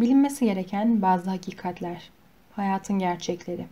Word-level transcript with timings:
Bilinmesi 0.00 0.44
gereken 0.44 1.02
bazı 1.02 1.30
hakikatler, 1.30 2.10
hayatın 2.52 2.98
gerçekleri. 2.98 3.66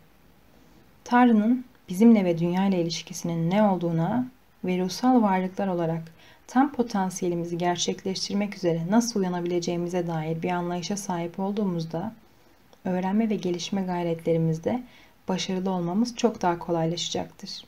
Tanrı'nın 1.05 1.65
bizimle 1.89 2.25
ve 2.25 2.39
dünya 2.39 2.67
ile 2.67 2.83
ilişkisinin 2.83 3.51
ne 3.51 3.63
olduğuna 3.63 4.27
ve 4.65 4.79
ruhsal 4.79 5.23
varlıklar 5.23 5.69
olarak 5.69 6.03
tam 6.47 6.73
potansiyelimizi 6.73 7.59
gerçekleştirmek 7.59 8.57
üzere 8.57 8.83
nasıl 8.91 9.21
uyanabileceğimize 9.21 10.07
dair 10.07 10.43
bir 10.43 10.51
anlayışa 10.51 10.97
sahip 10.97 11.39
olduğumuzda 11.39 12.13
öğrenme 12.85 13.31
ve 13.31 13.37
gelişme 13.37 13.83
gayretlerimizde 13.83 14.83
başarılı 15.29 15.71
olmamız 15.71 16.17
çok 16.17 16.43
daha 16.43 16.59
kolaylaşacaktır. 16.59 17.65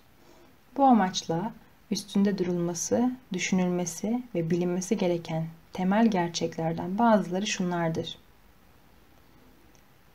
Bu 0.77 0.85
amaçla 0.85 1.53
üstünde 1.91 2.39
durulması, 2.39 3.13
düşünülmesi 3.33 4.23
ve 4.35 4.51
bilinmesi 4.51 4.97
gereken 4.97 5.47
temel 5.73 6.07
gerçeklerden 6.07 6.99
bazıları 6.99 7.47
şunlardır. 7.47 8.19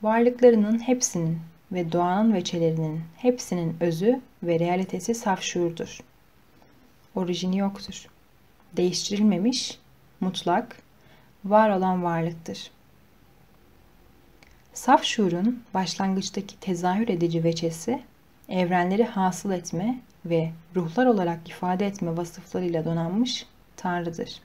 Varlıklarının 0.03 0.79
hepsinin 0.79 1.39
ve 1.71 1.91
doğanın 1.91 2.33
veçelerinin 2.33 3.01
hepsinin 3.17 3.77
özü 3.79 4.21
ve 4.43 4.59
realitesi 4.59 5.15
saf 5.15 5.41
şuurdur. 5.41 5.99
Orijini 7.15 7.57
yoktur. 7.57 8.07
Değiştirilmemiş, 8.77 9.79
mutlak, 10.19 10.77
var 11.45 11.69
olan 11.69 12.03
varlıktır. 12.03 12.71
Saf 14.73 15.03
şuurun 15.03 15.63
başlangıçtaki 15.73 16.59
tezahür 16.59 17.09
edici 17.09 17.43
veçesi, 17.43 18.01
evrenleri 18.49 19.03
hasıl 19.03 19.51
etme 19.51 19.99
ve 20.25 20.51
ruhlar 20.75 21.05
olarak 21.05 21.49
ifade 21.49 21.87
etme 21.87 22.17
vasıflarıyla 22.17 22.85
donanmış 22.85 23.45
Tanrı'dır. 23.77 24.41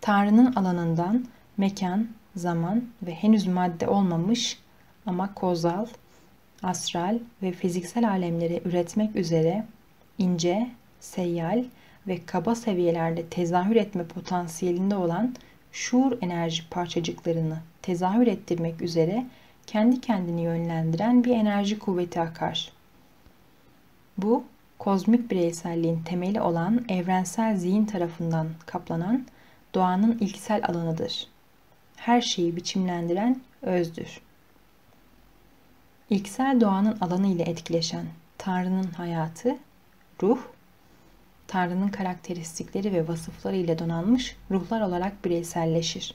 Tanrı'nın 0.00 0.54
alanından 0.54 1.24
mekan, 1.56 2.08
zaman 2.38 2.84
ve 3.02 3.14
henüz 3.14 3.46
madde 3.46 3.88
olmamış 3.88 4.58
ama 5.06 5.34
kozal, 5.34 5.86
astral 6.62 7.18
ve 7.42 7.52
fiziksel 7.52 8.08
alemleri 8.08 8.62
üretmek 8.64 9.16
üzere 9.16 9.64
ince, 10.18 10.70
seyyal 11.00 11.64
ve 12.06 12.24
kaba 12.26 12.54
seviyelerde 12.54 13.26
tezahür 13.26 13.76
etme 13.76 14.04
potansiyelinde 14.04 14.96
olan 14.96 15.34
şuur 15.72 16.18
enerji 16.22 16.68
parçacıklarını 16.70 17.58
tezahür 17.82 18.26
ettirmek 18.26 18.82
üzere 18.82 19.26
kendi 19.66 20.00
kendini 20.00 20.42
yönlendiren 20.42 21.24
bir 21.24 21.30
enerji 21.30 21.78
kuvveti 21.78 22.20
akar. 22.20 22.72
Bu, 24.18 24.44
kozmik 24.78 25.30
bireyselliğin 25.30 26.02
temeli 26.02 26.40
olan 26.40 26.84
evrensel 26.88 27.56
zihin 27.56 27.84
tarafından 27.84 28.48
kaplanan 28.66 29.26
doğanın 29.74 30.18
ilksel 30.18 30.60
alanıdır. 30.68 31.26
Her 31.98 32.20
şeyi 32.20 32.56
biçimlendiren 32.56 33.40
özdür. 33.62 34.20
İlksel 36.10 36.60
doğanın 36.60 36.98
alanı 37.00 37.26
ile 37.26 37.42
etkileşen 37.42 38.06
Tanrı'nın 38.38 38.90
hayatı, 38.90 39.56
ruh, 40.22 40.38
Tanrı'nın 41.46 41.88
karakteristikleri 41.88 42.92
ve 42.92 43.08
vasıfları 43.08 43.56
ile 43.56 43.78
donanmış 43.78 44.36
ruhlar 44.50 44.80
olarak 44.80 45.24
bireyselleşir. 45.24 46.14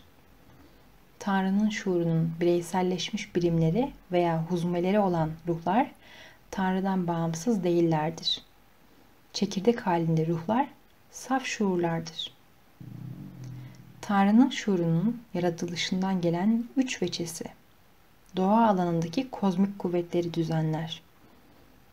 Tanrı'nın 1.19 1.69
şuurunun 1.69 2.33
bireyselleşmiş 2.41 3.35
birimleri 3.35 3.91
veya 4.11 4.43
huzmeleri 4.43 4.99
olan 4.99 5.31
ruhlar 5.47 5.91
Tanrı'dan 6.51 7.07
bağımsız 7.07 7.63
değillerdir. 7.63 8.41
Çekirdek 9.33 9.87
halinde 9.87 10.27
ruhlar 10.27 10.67
saf 11.11 11.45
şuurlardır. 11.45 12.32
Tanrı'nın 14.05 14.49
şuurunun 14.49 15.21
yaratılışından 15.33 16.21
gelen 16.21 16.63
üç 16.77 17.01
veçesi, 17.01 17.45
doğa 18.35 18.67
alanındaki 18.67 19.29
kozmik 19.29 19.79
kuvvetleri 19.79 20.33
düzenler. 20.33 21.01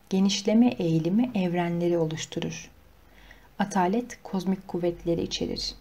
Genişleme 0.09 0.69
eğilimi 0.69 1.31
evrenleri 1.34 1.99
oluşturur. 1.99 2.70
Atalet 3.59 4.19
kozmik 4.22 4.69
kuvvetleri 4.69 5.22
içerir. 5.22 5.75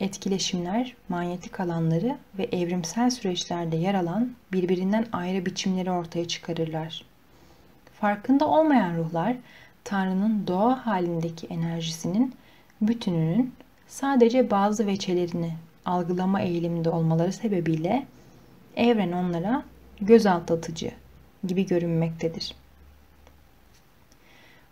Etkileşimler, 0.00 0.96
manyetik 1.08 1.60
alanları 1.60 2.16
ve 2.38 2.44
evrimsel 2.44 3.10
süreçlerde 3.10 3.76
yer 3.76 3.94
alan 3.94 4.32
birbirinden 4.52 5.06
ayrı 5.12 5.46
biçimleri 5.46 5.90
ortaya 5.90 6.28
çıkarırlar. 6.28 7.04
Farkında 8.00 8.48
olmayan 8.48 8.96
ruhlar, 8.96 9.36
Tanrı'nın 9.84 10.46
doğa 10.46 10.86
halindeki 10.86 11.46
enerjisinin 11.46 12.34
bütününün 12.80 13.54
sadece 13.88 14.50
bazı 14.50 14.86
veçelerini 14.86 15.52
algılama 15.84 16.40
eğiliminde 16.40 16.90
olmaları 16.90 17.32
sebebiyle 17.32 18.06
evren 18.76 19.12
onlara 19.12 19.62
göz 20.00 20.26
aldatıcı 20.26 20.90
gibi 21.46 21.66
görünmektedir. 21.66 22.54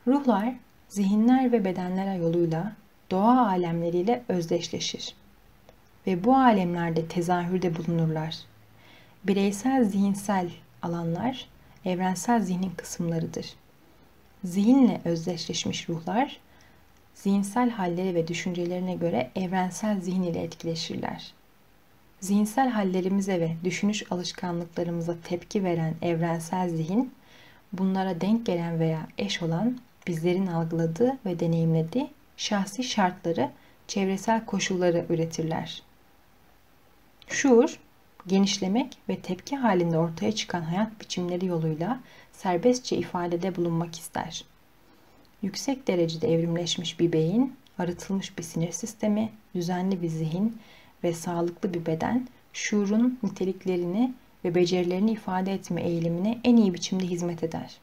Ruhlar, 0.06 0.54
zihinler 0.88 1.52
ve 1.52 1.64
bedenler 1.64 2.16
yoluyla 2.16 2.72
doğa 3.10 3.46
alemleriyle 3.46 4.22
özdeşleşir 4.28 5.14
ve 6.06 6.24
bu 6.24 6.36
alemlerde 6.36 7.06
tezahürde 7.06 7.76
bulunurlar. 7.76 8.36
Bireysel 9.24 9.84
zihinsel 9.84 10.50
alanlar 10.82 11.48
evrensel 11.84 12.42
zihnin 12.42 12.70
kısımlarıdır. 12.76 13.46
Zihinle 14.44 15.00
özdeşleşmiş 15.04 15.88
ruhlar 15.88 16.40
zihinsel 17.26 17.70
halleri 17.70 18.14
ve 18.14 18.28
düşüncelerine 18.28 18.94
göre 18.94 19.30
evrensel 19.36 20.00
zihin 20.00 20.22
ile 20.22 20.42
etkileşirler. 20.42 21.32
Zihinsel 22.20 22.68
hallerimize 22.68 23.40
ve 23.40 23.56
düşünüş 23.64 24.12
alışkanlıklarımıza 24.12 25.16
tepki 25.24 25.64
veren 25.64 25.94
evrensel 26.02 26.68
zihin, 26.68 27.14
bunlara 27.72 28.20
denk 28.20 28.46
gelen 28.46 28.80
veya 28.80 29.08
eş 29.18 29.42
olan 29.42 29.78
bizlerin 30.06 30.46
algıladığı 30.46 31.18
ve 31.26 31.40
deneyimlediği 31.40 32.10
şahsi 32.36 32.84
şartları, 32.84 33.50
çevresel 33.88 34.44
koşulları 34.44 35.06
üretirler. 35.08 35.82
Şuur, 37.28 37.78
genişlemek 38.26 38.98
ve 39.08 39.16
tepki 39.16 39.56
halinde 39.56 39.98
ortaya 39.98 40.32
çıkan 40.32 40.62
hayat 40.62 41.00
biçimleri 41.00 41.46
yoluyla 41.46 42.00
serbestçe 42.32 42.96
ifadede 42.96 43.56
bulunmak 43.56 43.98
ister. 43.98 44.44
Yüksek 45.42 45.88
derecede 45.88 46.34
evrimleşmiş 46.34 47.00
bir 47.00 47.12
beyin, 47.12 47.56
arıtılmış 47.78 48.38
bir 48.38 48.42
sinir 48.42 48.72
sistemi, 48.72 49.32
düzenli 49.54 50.02
bir 50.02 50.08
zihin 50.08 50.58
ve 51.04 51.12
sağlıklı 51.12 51.74
bir 51.74 51.86
beden, 51.86 52.28
şuurun 52.52 53.18
niteliklerini 53.22 54.14
ve 54.44 54.54
becerilerini 54.54 55.10
ifade 55.10 55.52
etme 55.52 55.82
eğilimine 55.82 56.38
en 56.44 56.56
iyi 56.56 56.74
biçimde 56.74 57.04
hizmet 57.04 57.42
eder. 57.42 57.76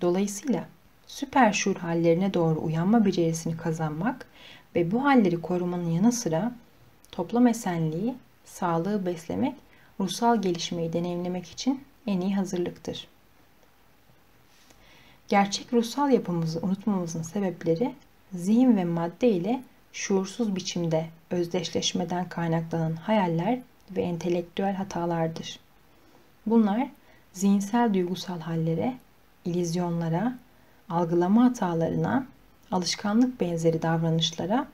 Dolayısıyla 0.00 0.68
süper 1.06 1.52
şuur 1.52 1.76
hallerine 1.76 2.34
doğru 2.34 2.60
uyanma 2.60 3.04
becerisini 3.04 3.56
kazanmak 3.56 4.26
ve 4.74 4.90
bu 4.90 5.04
halleri 5.04 5.40
korumanın 5.40 5.90
yanı 5.90 6.12
sıra 6.12 6.52
toplam 7.12 7.46
esenliği, 7.46 8.14
sağlığı 8.44 9.06
beslemek, 9.06 9.54
ruhsal 10.00 10.42
gelişmeyi 10.42 10.92
deneyimlemek 10.92 11.46
için 11.46 11.80
en 12.06 12.20
iyi 12.20 12.36
hazırlıktır. 12.36 13.08
Gerçek 15.28 15.72
ruhsal 15.72 16.10
yapımızı 16.10 16.60
unutmamızın 16.62 17.22
sebepleri 17.22 17.94
zihin 18.32 18.76
ve 18.76 18.84
madde 18.84 19.28
ile 19.28 19.62
şuursuz 19.92 20.56
biçimde 20.56 21.06
özdeşleşmeden 21.30 22.28
kaynaklanan 22.28 22.92
hayaller 22.92 23.58
ve 23.90 24.02
entelektüel 24.02 24.74
hatalardır. 24.74 25.60
Bunlar 26.46 26.88
zihinsel 27.32 27.94
duygusal 27.94 28.40
hallere, 28.40 28.94
ilizyonlara, 29.44 30.38
algılama 30.88 31.44
hatalarına, 31.44 32.26
alışkanlık 32.70 33.40
benzeri 33.40 33.82
davranışlara, 33.82 34.68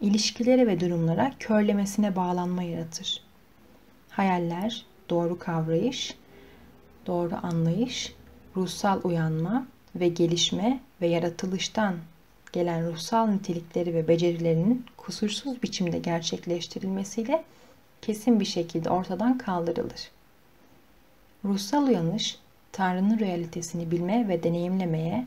ilişkilere 0.00 0.66
ve 0.66 0.80
durumlara 0.80 1.32
körlemesine 1.38 2.16
bağlanma 2.16 2.62
yaratır. 2.62 3.22
Hayaller, 4.10 4.86
doğru 5.10 5.38
kavrayış, 5.38 6.14
doğru 7.06 7.34
anlayış, 7.42 8.14
ruhsal 8.56 9.00
uyanma 9.04 9.66
ve 10.00 10.08
gelişme 10.08 10.80
ve 11.00 11.06
yaratılıştan 11.06 11.94
gelen 12.52 12.92
ruhsal 12.92 13.26
nitelikleri 13.26 13.94
ve 13.94 14.08
becerilerinin 14.08 14.86
kusursuz 14.96 15.62
biçimde 15.62 15.98
gerçekleştirilmesiyle 15.98 17.44
kesin 18.02 18.40
bir 18.40 18.44
şekilde 18.44 18.90
ortadan 18.90 19.38
kaldırılır. 19.38 20.10
Ruhsal 21.44 21.86
uyanış, 21.86 22.38
Tanrı'nın 22.72 23.18
realitesini 23.18 23.90
bilme 23.90 24.28
ve 24.28 24.42
deneyimlemeye 24.42 25.26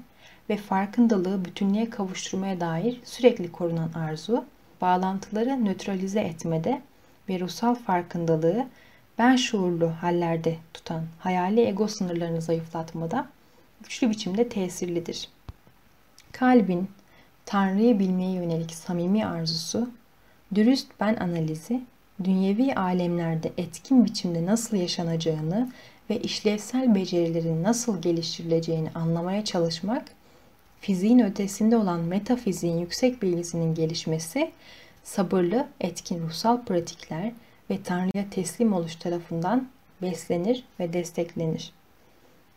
ve 0.49 0.57
farkındalığı 0.57 1.45
bütünlüğe 1.45 1.89
kavuşturmaya 1.89 2.59
dair 2.59 3.01
sürekli 3.03 3.51
korunan 3.51 3.93
arzu, 3.93 4.45
bağlantıları 4.81 5.65
nötralize 5.65 6.21
etmede 6.21 6.81
ve 7.29 7.39
ruhsal 7.39 7.75
farkındalığı 7.75 8.67
ben 9.17 9.35
şuurlu 9.35 9.89
hallerde 9.89 10.55
tutan 10.73 11.03
hayali 11.19 11.61
ego 11.61 11.87
sınırlarını 11.87 12.41
zayıflatmada 12.41 13.27
güçlü 13.83 14.09
biçimde 14.09 14.49
tesirlidir. 14.49 15.29
Kalbin 16.31 16.89
Tanrı'yı 17.45 17.99
bilmeye 17.99 18.31
yönelik 18.31 18.71
samimi 18.73 19.25
arzusu, 19.25 19.89
dürüst 20.55 20.87
ben 20.99 21.15
analizi 21.15 21.81
dünyevi 22.23 22.75
alemlerde 22.75 23.51
etkin 23.57 24.05
biçimde 24.05 24.45
nasıl 24.45 24.77
yaşanacağını 24.77 25.71
ve 26.09 26.19
işlevsel 26.19 26.95
becerilerin 26.95 27.63
nasıl 27.63 28.01
geliştirileceğini 28.01 28.89
anlamaya 28.95 29.45
çalışmak, 29.45 30.05
fiziğin 30.81 31.19
ötesinde 31.19 31.77
olan 31.77 31.99
metafiziğin 31.99 32.77
yüksek 32.77 33.21
bilgisinin 33.21 33.75
gelişmesi, 33.75 34.51
sabırlı, 35.03 35.67
etkin 35.79 36.19
ruhsal 36.19 36.65
pratikler 36.65 37.31
ve 37.69 37.83
Tanrı'ya 37.83 38.29
teslim 38.29 38.73
oluş 38.73 38.95
tarafından 38.95 39.67
beslenir 40.01 40.63
ve 40.79 40.93
desteklenir. 40.93 41.73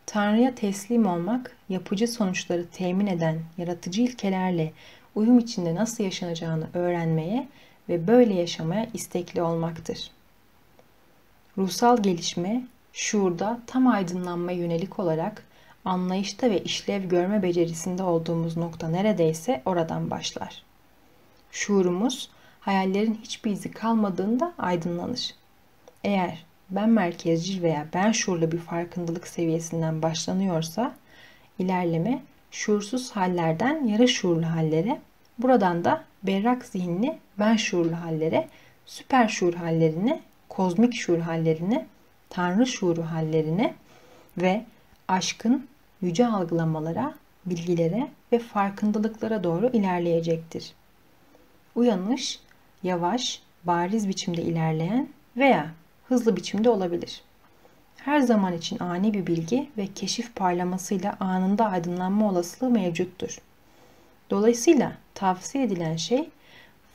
Tanrı'ya 0.07 0.55
teslim 0.55 1.07
olmak, 1.07 1.57
yapıcı 1.69 2.09
sonuçları 2.09 2.67
temin 2.67 3.07
eden 3.07 3.39
yaratıcı 3.59 4.03
ilkelerle 4.03 4.73
uyum 5.15 5.39
içinde 5.39 5.75
nasıl 5.75 6.05
yaşanacağını 6.05 6.69
öğrenmeye 6.75 7.49
ve 7.89 8.07
böyle 8.07 8.35
yaşamaya 8.35 8.87
istekli 8.95 9.43
olmaktır. 9.43 10.11
Ruhsal 11.59 12.03
gelişme, 12.03 12.67
şuurda 12.93 13.61
tam 13.67 13.87
aydınlanma 13.87 14.53
yönelik 14.53 14.99
olarak 14.99 15.45
anlayışta 15.85 16.51
ve 16.51 16.63
işlev 16.63 17.05
görme 17.05 17.43
becerisinde 17.43 18.03
olduğumuz 18.03 18.57
nokta 18.57 18.89
neredeyse 18.89 19.63
oradan 19.65 20.11
başlar. 20.11 20.63
Şuurumuz, 21.51 22.31
hayallerin 22.61 23.21
hiçbir 23.23 23.51
izi 23.51 23.71
kalmadığında 23.71 24.55
aydınlanır. 24.59 25.35
Eğer 26.05 26.45
ben 26.71 26.89
merkezcil 26.89 27.63
veya 27.63 27.87
ben 27.95 28.13
şuurlu 28.13 28.53
bir 28.53 28.59
farkındalık 28.59 29.29
seviyesinden 29.29 30.03
başlanıyorsa, 30.03 30.95
ilerleme 31.59 32.23
şuursuz 32.51 33.11
hallerden 33.11 33.87
yarı 33.87 34.09
şuurlu 34.09 34.47
hallere, 34.47 35.01
buradan 35.39 35.85
da 35.85 36.05
berrak 36.23 36.65
zihinli 36.65 37.19
ben 37.39 37.57
şuurlu 37.57 37.97
hallere, 37.97 38.49
süper 38.87 39.29
şuur 39.29 39.55
hallerine, 39.55 40.21
kozmik 40.49 40.95
şuur 40.95 41.19
hallerine, 41.19 41.87
tanrı 42.31 42.67
şuuru 42.67 43.03
hallerine 43.03 43.75
ve 44.39 44.65
aşkın 45.09 45.67
yüce 46.03 46.27
algılamalara, 46.27 47.15
bilgilere 47.47 48.09
ve 48.33 48.39
farkındalıklara 48.39 49.45
doğru 49.45 49.71
ilerleyecektir. 49.73 50.73
Uyanış, 51.75 52.41
yavaş, 52.83 53.43
bariz 53.65 54.09
biçimde 54.09 54.43
ilerleyen 54.43 55.09
veya 55.37 55.71
hızlı 56.09 56.37
biçimde 56.37 56.71
olabilir. 56.71 57.23
Her 57.97 58.21
zaman 58.21 58.53
için 58.53 58.79
ani 58.79 59.15
bir 59.15 59.27
bilgi 59.27 59.71
ve 59.77 59.87
keşif 59.87 60.37
parlamasıyla 60.37 61.17
anında 61.21 61.67
aydınlanma 61.67 62.31
olasılığı 62.31 62.71
mevcuttur. 62.71 63.39
Dolayısıyla 64.31 64.93
tavsiye 65.15 65.65
edilen 65.65 65.97
şey 65.97 66.29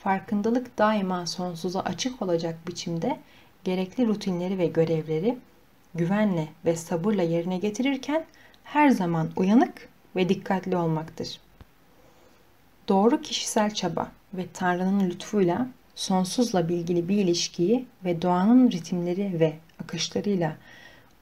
farkındalık 0.04 0.78
daima 0.78 1.28
sonsuza 1.28 1.80
açık 1.80 2.22
olacak 2.22 2.68
biçimde 2.68 3.20
gerekli 3.64 4.08
rutinleri 4.08 4.58
ve 4.58 4.68
görevleri 4.68 5.38
güvenle 5.96 6.48
ve 6.66 6.76
sabırla 6.76 7.24
yerine 7.24 7.58
getirirken 7.58 8.26
her 8.64 8.90
zaman 8.90 9.30
uyanık 9.36 9.90
ve 10.16 10.30
dikkatli 10.30 10.78
olmaktır. 10.78 11.40
Doğru 12.88 13.22
kişisel 13.22 13.74
çaba 13.74 14.12
ve 14.34 14.46
Tanrı'nın 14.54 15.10
lütfuyla 15.10 15.68
sonsuzla 16.00 16.70
bilgili 16.70 17.10
bir 17.10 17.18
ilişkiyi 17.18 17.86
ve 18.06 18.22
doğanın 18.22 18.72
ritimleri 18.72 19.40
ve 19.40 19.54
akışlarıyla 19.84 20.58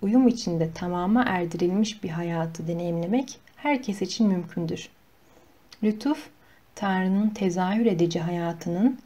uyum 0.01 0.27
içinde 0.27 0.71
tamama 0.71 1.23
erdirilmiş 1.27 2.03
bir 2.03 2.09
hayatı 2.09 2.67
deneyimlemek 2.67 3.39
herkes 3.55 4.01
için 4.01 4.27
mümkündür. 4.27 4.89
Lütuf, 5.83 6.29
Tanrı'nın 6.75 7.29
tezahür 7.29 7.85
edici 7.85 8.19
hayatının 8.19 8.99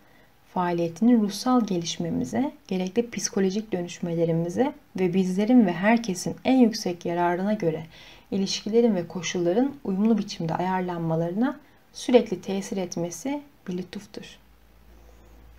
faaliyetinin 0.53 1.21
ruhsal 1.21 1.65
gelişmemize, 1.65 2.51
gerekli 2.67 3.09
psikolojik 3.09 3.71
dönüşmelerimize 3.71 4.73
ve 4.99 5.13
bizlerin 5.13 5.65
ve 5.65 5.73
herkesin 5.73 6.35
en 6.45 6.57
yüksek 6.57 7.05
yararına 7.05 7.53
göre 7.53 7.85
ilişkilerin 8.31 8.95
ve 8.95 9.07
koşulların 9.07 9.73
uyumlu 9.83 10.17
biçimde 10.17 10.55
ayarlanmalarına 10.55 11.59
sürekli 11.93 12.41
tesir 12.41 12.77
etmesi 12.77 13.41
bir 13.67 13.77
lütuftur. 13.77 14.40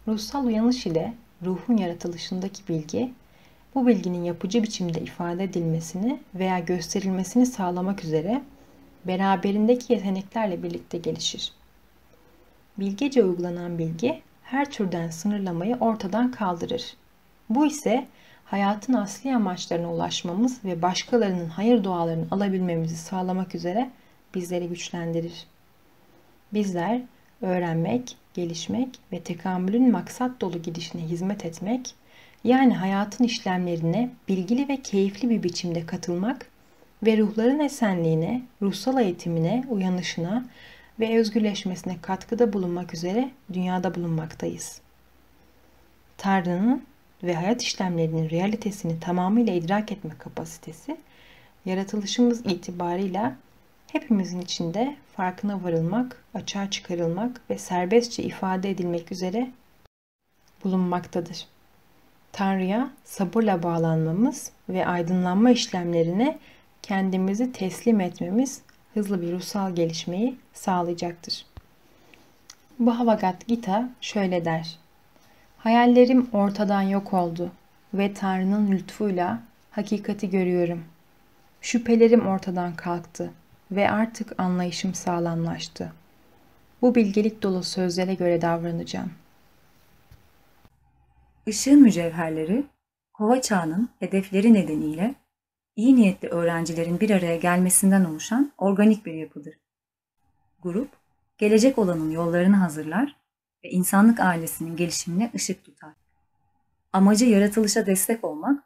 Ruhsal 0.08 0.46
uyanış 0.46 0.86
ile 0.86 1.14
ruhun 1.44 1.76
yaratılışındaki 1.76 2.68
bilgi, 2.68 3.12
bu 3.74 3.86
bilginin 3.86 4.24
yapıcı 4.24 4.62
biçimde 4.62 5.00
ifade 5.00 5.44
edilmesini 5.44 6.20
veya 6.34 6.58
gösterilmesini 6.58 7.46
sağlamak 7.46 8.04
üzere 8.04 8.42
beraberindeki 9.04 9.92
yeteneklerle 9.92 10.62
birlikte 10.62 10.98
gelişir. 10.98 11.52
Bilgece 12.78 13.24
uygulanan 13.24 13.78
bilgi 13.78 14.22
her 14.42 14.70
türden 14.70 15.10
sınırlamayı 15.10 15.76
ortadan 15.76 16.30
kaldırır. 16.30 16.96
Bu 17.50 17.66
ise 17.66 18.06
hayatın 18.44 18.92
asli 18.92 19.34
amaçlarına 19.34 19.92
ulaşmamız 19.92 20.64
ve 20.64 20.82
başkalarının 20.82 21.48
hayır 21.48 21.84
dualarını 21.84 22.26
alabilmemizi 22.30 22.96
sağlamak 22.96 23.54
üzere 23.54 23.90
bizleri 24.34 24.68
güçlendirir. 24.68 25.46
Bizler 26.54 27.02
öğrenmek, 27.42 28.16
gelişmek 28.34 28.88
ve 29.12 29.20
tekamülün 29.20 29.90
maksat 29.90 30.40
dolu 30.40 30.62
gidişine 30.62 31.02
hizmet 31.02 31.44
etmek, 31.44 31.94
yani 32.44 32.74
hayatın 32.74 33.24
işlemlerine 33.24 34.10
bilgili 34.28 34.68
ve 34.68 34.76
keyifli 34.76 35.30
bir 35.30 35.42
biçimde 35.42 35.86
katılmak 35.86 36.46
ve 37.02 37.18
ruhların 37.18 37.58
esenliğine, 37.60 38.42
ruhsal 38.62 39.00
eğitimine, 39.00 39.64
uyanışına 39.68 40.44
ve 41.00 41.18
özgürleşmesine 41.18 41.96
katkıda 42.02 42.52
bulunmak 42.52 42.94
üzere 42.94 43.30
dünyada 43.52 43.94
bulunmaktayız. 43.94 44.80
Tanrı'nın 46.18 46.82
ve 47.22 47.34
hayat 47.34 47.62
işlemlerinin 47.62 48.30
realitesini 48.30 49.00
tamamıyla 49.00 49.52
idrak 49.52 49.92
etme 49.92 50.10
kapasitesi, 50.18 50.96
yaratılışımız 51.64 52.40
itibarıyla 52.46 53.36
hepimizin 53.92 54.40
içinde 54.40 54.96
farkına 55.16 55.64
varılmak, 55.64 56.24
açığa 56.34 56.70
çıkarılmak 56.70 57.40
ve 57.50 57.58
serbestçe 57.58 58.22
ifade 58.22 58.70
edilmek 58.70 59.12
üzere 59.12 59.50
bulunmaktadır. 60.64 61.46
Tanrı'ya 62.32 62.90
sabırla 63.04 63.62
bağlanmamız 63.62 64.50
ve 64.68 64.86
aydınlanma 64.86 65.50
işlemlerine 65.50 66.38
kendimizi 66.82 67.52
teslim 67.52 68.00
etmemiz 68.00 68.62
hızlı 68.94 69.22
bir 69.22 69.32
ruhsal 69.32 69.74
gelişmeyi 69.74 70.36
sağlayacaktır. 70.52 71.46
Bhagavad 72.78 73.42
Gita 73.46 73.88
şöyle 74.00 74.44
der. 74.44 74.78
Hayallerim 75.58 76.28
ortadan 76.32 76.82
yok 76.82 77.12
oldu 77.12 77.50
ve 77.94 78.14
Tanrı'nın 78.14 78.72
lütfuyla 78.72 79.42
hakikati 79.70 80.30
görüyorum. 80.30 80.84
Şüphelerim 81.60 82.26
ortadan 82.26 82.76
kalktı 82.76 83.30
ve 83.76 83.90
artık 83.90 84.40
anlayışım 84.40 84.94
sağlamlaştı. 84.94 85.92
Bu 86.82 86.94
bilgelik 86.94 87.42
dolu 87.42 87.62
sözlere 87.62 88.14
göre 88.14 88.42
davranacağım. 88.42 89.12
Işığın 91.46 91.82
mücevherleri, 91.82 92.64
kova 93.12 93.40
çağının 93.40 93.88
hedefleri 93.98 94.54
nedeniyle 94.54 95.14
iyi 95.76 95.96
niyetli 95.96 96.28
öğrencilerin 96.28 97.00
bir 97.00 97.10
araya 97.10 97.36
gelmesinden 97.36 98.04
oluşan 98.04 98.52
organik 98.58 99.06
bir 99.06 99.14
yapıdır. 99.14 99.54
Grup, 100.62 100.88
gelecek 101.38 101.78
olanın 101.78 102.10
yollarını 102.10 102.56
hazırlar 102.56 103.16
ve 103.64 103.70
insanlık 103.70 104.20
ailesinin 104.20 104.76
gelişimine 104.76 105.30
ışık 105.34 105.64
tutar. 105.64 105.92
Amacı 106.92 107.24
yaratılışa 107.24 107.86
destek 107.86 108.24
olmak, 108.24 108.64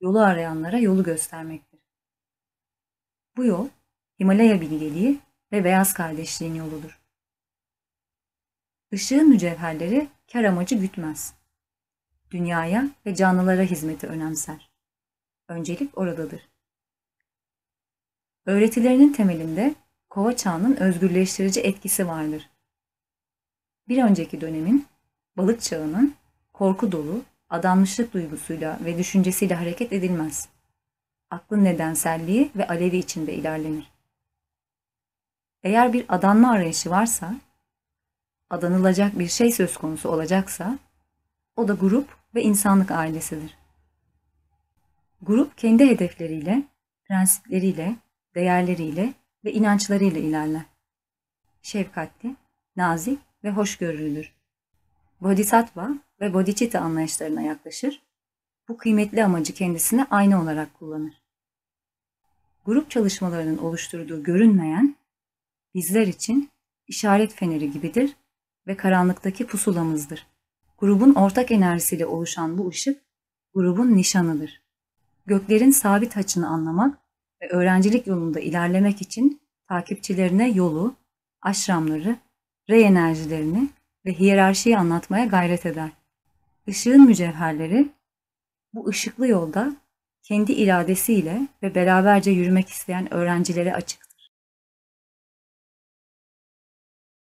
yolu 0.00 0.20
arayanlara 0.20 0.78
yolu 0.78 1.02
göstermektir. 1.04 1.80
Bu 3.36 3.44
yol, 3.44 3.68
Himalaya 4.20 4.60
bilgeliği 4.60 5.18
ve 5.52 5.64
beyaz 5.64 5.94
kardeşliğin 5.94 6.54
yoludur. 6.54 7.00
Işığın 8.92 9.28
mücevherleri 9.28 10.08
kar 10.32 10.44
amacı 10.44 10.74
gütmez. 10.74 11.34
Dünyaya 12.30 12.88
ve 13.06 13.14
canlılara 13.14 13.62
hizmeti 13.62 14.06
önemser. 14.06 14.70
Öncelik 15.48 15.98
oradadır. 15.98 16.48
Öğretilerinin 18.46 19.12
temelinde 19.12 19.74
kova 20.10 20.36
çağının 20.36 20.76
özgürleştirici 20.76 21.60
etkisi 21.60 22.08
vardır. 22.08 22.50
Bir 23.88 24.02
önceki 24.02 24.40
dönemin, 24.40 24.86
balık 25.36 25.60
çağının 25.60 26.14
korku 26.52 26.92
dolu, 26.92 27.22
adanmışlık 27.48 28.14
duygusuyla 28.14 28.78
ve 28.84 28.98
düşüncesiyle 28.98 29.54
hareket 29.54 29.92
edilmez. 29.92 30.48
Aklın 31.30 31.64
nedenselliği 31.64 32.50
ve 32.56 32.66
alevi 32.66 32.96
içinde 32.96 33.34
ilerlenir. 33.34 33.93
Eğer 35.64 35.92
bir 35.92 36.04
adanma 36.08 36.50
arayışı 36.50 36.90
varsa, 36.90 37.34
adanılacak 38.50 39.18
bir 39.18 39.28
şey 39.28 39.52
söz 39.52 39.76
konusu 39.76 40.08
olacaksa, 40.08 40.78
o 41.56 41.68
da 41.68 41.74
grup 41.74 42.16
ve 42.34 42.42
insanlık 42.42 42.90
ailesidir. 42.90 43.58
Grup 45.22 45.58
kendi 45.58 45.86
hedefleriyle, 45.86 46.62
prensipleriyle, 47.04 47.96
değerleriyle 48.34 49.14
ve 49.44 49.52
inançlarıyla 49.52 50.20
ilerler. 50.20 50.62
Şefkatli, 51.62 52.36
nazik 52.76 53.18
ve 53.44 53.50
hoşgörülüdür. 53.50 54.32
Bodhisattva, 55.20 55.90
ve 56.20 56.34
bodhicitta 56.34 56.80
anlayışlarına 56.80 57.42
yaklaşır. 57.42 58.02
Bu 58.68 58.76
kıymetli 58.76 59.24
amacı 59.24 59.54
kendisine 59.54 60.06
ayna 60.10 60.42
olarak 60.42 60.74
kullanır. 60.74 61.22
Grup 62.66 62.90
çalışmalarının 62.90 63.58
oluşturduğu 63.58 64.22
görünmeyen 64.22 64.96
bizler 65.74 66.06
için 66.06 66.50
işaret 66.86 67.34
feneri 67.34 67.70
gibidir 67.70 68.16
ve 68.66 68.76
karanlıktaki 68.76 69.46
pusulamızdır. 69.46 70.26
Grubun 70.78 71.14
ortak 71.14 71.50
enerjisiyle 71.50 72.06
oluşan 72.06 72.58
bu 72.58 72.68
ışık 72.68 73.02
grubun 73.54 73.96
nişanıdır. 73.96 74.62
Göklerin 75.26 75.70
sabit 75.70 76.16
açını 76.16 76.48
anlamak 76.48 76.98
ve 77.42 77.48
öğrencilik 77.48 78.06
yolunda 78.06 78.40
ilerlemek 78.40 79.02
için 79.02 79.40
takipçilerine 79.68 80.50
yolu, 80.50 80.94
aşramları, 81.42 82.16
rey 82.70 82.84
enerjilerini 82.84 83.68
ve 84.06 84.12
hiyerarşiyi 84.12 84.78
anlatmaya 84.78 85.24
gayret 85.24 85.66
eder. 85.66 85.90
Işığın 86.66 87.06
mücevherleri 87.06 87.88
bu 88.74 88.88
ışıklı 88.88 89.28
yolda 89.28 89.76
kendi 90.22 90.52
iradesiyle 90.52 91.48
ve 91.62 91.74
beraberce 91.74 92.30
yürümek 92.30 92.68
isteyen 92.68 93.14
öğrencilere 93.14 93.74
açık 93.74 94.03